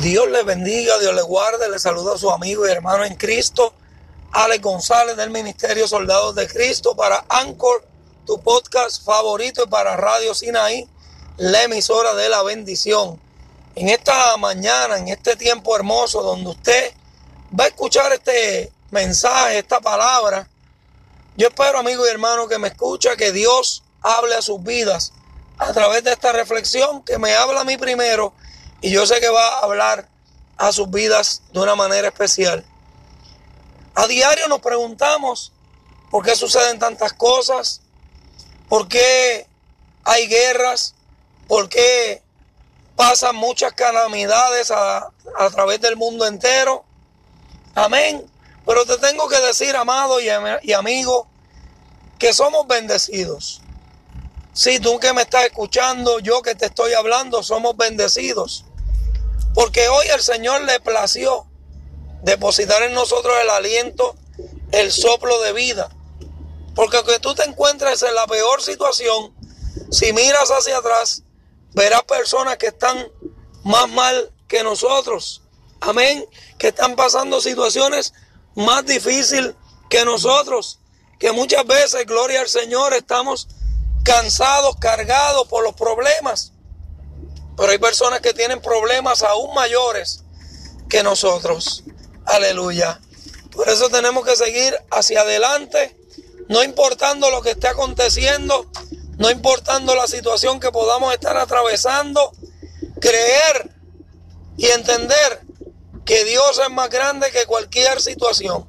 [0.00, 3.72] Dios le bendiga, Dios le guarde, le saluda a su amigo y hermano en Cristo,
[4.30, 7.82] Alex González del Ministerio Soldados de Cristo para Anchor,
[8.26, 10.86] tu podcast favorito y para Radio Sinaí,
[11.38, 13.18] la emisora de la bendición.
[13.74, 16.92] En esta mañana, en este tiempo hermoso donde usted
[17.58, 20.46] va a escuchar este mensaje, esta palabra,
[21.38, 25.14] yo espero amigo y hermano que me escucha, que Dios hable a sus vidas
[25.56, 28.34] a través de esta reflexión, que me habla a mí primero
[28.86, 30.08] y yo sé que va a hablar
[30.56, 32.64] a sus vidas de una manera especial.
[33.96, 35.50] A diario nos preguntamos
[36.08, 37.80] por qué suceden tantas cosas,
[38.68, 39.48] por qué
[40.04, 40.94] hay guerras,
[41.48, 42.22] por qué
[42.94, 45.10] pasan muchas calamidades a,
[45.50, 46.84] través del mundo entero.
[47.74, 48.24] Amén.
[48.64, 50.28] Pero te tengo que decir, amado y,
[50.62, 51.26] y amigo,
[52.20, 53.62] que somos bendecidos.
[54.52, 58.65] Si tú que me estás escuchando, yo que te estoy hablando, somos bendecidos.
[59.54, 61.46] Porque hoy el Señor le plació
[62.22, 64.16] depositar en nosotros el aliento,
[64.72, 65.90] el soplo de vida.
[66.74, 69.34] Porque aunque tú te encuentres en la peor situación,
[69.90, 71.22] si miras hacia atrás,
[71.72, 73.10] verás personas que están
[73.64, 75.42] más mal que nosotros.
[75.80, 76.26] Amén.
[76.58, 78.12] Que están pasando situaciones
[78.54, 79.54] más difíciles
[79.88, 80.80] que nosotros.
[81.18, 83.48] Que muchas veces, gloria al Señor, estamos
[84.04, 86.52] cansados, cargados por los problemas.
[87.56, 90.22] Pero hay personas que tienen problemas aún mayores
[90.88, 91.84] que nosotros.
[92.26, 93.00] Aleluya.
[93.52, 95.96] Por eso tenemos que seguir hacia adelante,
[96.48, 98.70] no importando lo que esté aconteciendo,
[99.16, 102.32] no importando la situación que podamos estar atravesando,
[103.00, 103.70] creer
[104.58, 105.40] y entender
[106.04, 108.66] que Dios es más grande que cualquier situación,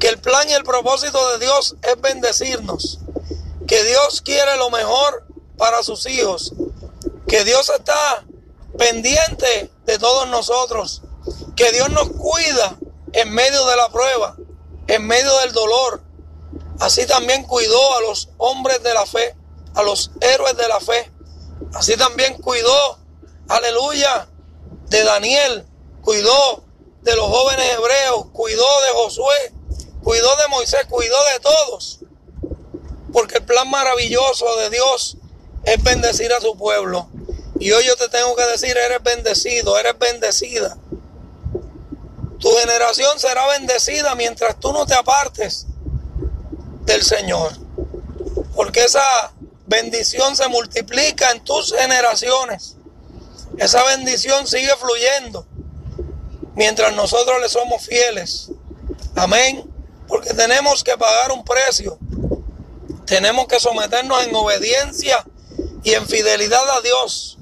[0.00, 2.98] que el plan y el propósito de Dios es bendecirnos,
[3.68, 6.52] que Dios quiere lo mejor para sus hijos
[7.26, 8.24] que Dios está
[8.78, 11.02] pendiente de todos nosotros,
[11.56, 12.76] que Dios nos cuida
[13.12, 14.36] en medio de la prueba,
[14.88, 16.02] en medio del dolor.
[16.80, 19.36] Así también cuidó a los hombres de la fe,
[19.74, 21.10] a los héroes de la fe.
[21.74, 22.98] Así también cuidó,
[23.48, 24.28] aleluya,
[24.88, 25.66] de Daniel,
[26.02, 26.64] cuidó
[27.02, 29.52] de los jóvenes hebreos, cuidó de Josué,
[30.02, 32.00] cuidó de Moisés, cuidó de todos.
[33.12, 35.16] Porque el plan maravilloso de Dios
[35.64, 37.08] es bendecir a su pueblo.
[37.64, 40.76] Y hoy yo te tengo que decir, eres bendecido, eres bendecida.
[42.38, 45.64] Tu generación será bendecida mientras tú no te apartes
[46.84, 47.52] del Señor.
[48.54, 49.32] Porque esa
[49.64, 52.76] bendición se multiplica en tus generaciones.
[53.56, 55.46] Esa bendición sigue fluyendo
[56.56, 58.50] mientras nosotros le somos fieles.
[59.16, 59.64] Amén.
[60.06, 61.98] Porque tenemos que pagar un precio.
[63.06, 65.24] Tenemos que someternos en obediencia
[65.82, 67.33] y en fidelidad a Dios.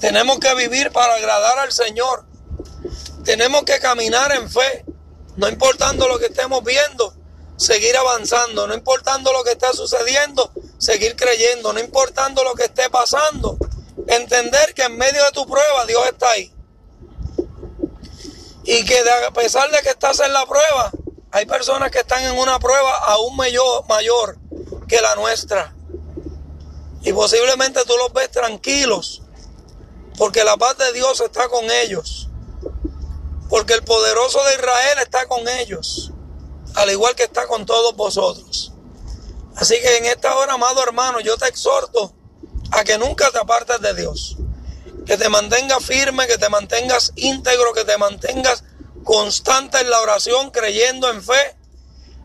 [0.00, 2.24] Tenemos que vivir para agradar al Señor.
[3.24, 4.84] Tenemos que caminar en fe,
[5.36, 7.14] no importando lo que estemos viendo,
[7.58, 12.88] seguir avanzando, no importando lo que esté sucediendo, seguir creyendo, no importando lo que esté
[12.88, 13.58] pasando,
[14.06, 16.50] entender que en medio de tu prueba Dios está ahí.
[18.64, 20.90] Y que a pesar de que estás en la prueba,
[21.30, 24.38] hay personas que están en una prueba aún mayor, mayor
[24.88, 25.74] que la nuestra.
[27.02, 29.22] Y posiblemente tú los ves tranquilos,
[30.20, 32.28] porque la paz de Dios está con ellos.
[33.48, 36.12] Porque el poderoso de Israel está con ellos,
[36.74, 38.70] al igual que está con todos vosotros.
[39.56, 42.12] Así que en esta hora, amado hermano, yo te exhorto
[42.70, 44.36] a que nunca te apartes de Dios.
[45.06, 48.62] Que te mantengas firme, que te mantengas íntegro, que te mantengas
[49.04, 51.56] constante en la oración, creyendo en fe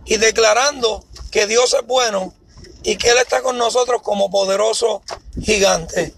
[0.04, 2.36] y declarando que Dios es bueno
[2.84, 5.02] y que Él está con nosotros como poderoso
[5.42, 6.14] gigante.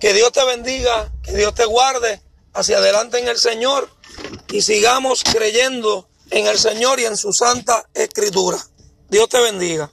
[0.00, 2.20] Que Dios te bendiga, que Dios te guarde
[2.52, 3.90] hacia adelante en el Señor
[4.48, 8.58] y sigamos creyendo en el Señor y en su santa escritura.
[9.08, 9.90] Dios te bendiga.